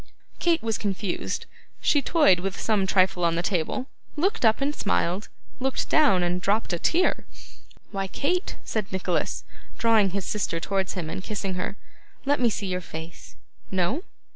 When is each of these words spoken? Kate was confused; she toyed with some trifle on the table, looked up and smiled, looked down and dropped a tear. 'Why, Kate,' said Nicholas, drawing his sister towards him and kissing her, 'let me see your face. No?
Kate 0.39 0.63
was 0.63 0.79
confused; 0.79 1.45
she 1.79 2.01
toyed 2.01 2.39
with 2.39 2.59
some 2.59 2.87
trifle 2.87 3.23
on 3.23 3.35
the 3.35 3.43
table, 3.43 3.85
looked 4.15 4.43
up 4.43 4.59
and 4.59 4.73
smiled, 4.75 5.29
looked 5.59 5.89
down 5.89 6.23
and 6.23 6.41
dropped 6.41 6.73
a 6.73 6.79
tear. 6.79 7.23
'Why, 7.91 8.07
Kate,' 8.07 8.55
said 8.65 8.91
Nicholas, 8.91 9.43
drawing 9.77 10.09
his 10.09 10.25
sister 10.25 10.59
towards 10.59 10.93
him 10.93 11.07
and 11.07 11.21
kissing 11.23 11.53
her, 11.53 11.77
'let 12.25 12.39
me 12.39 12.49
see 12.49 12.65
your 12.65 12.81
face. 12.81 13.35
No? 13.69 14.01